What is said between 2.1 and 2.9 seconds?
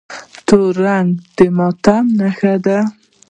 نښه ده.